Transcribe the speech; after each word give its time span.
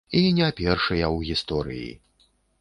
І 0.19 0.21
не 0.37 0.45
першыя 0.59 1.05
ў 1.15 1.29
гісторыі. 1.29 1.93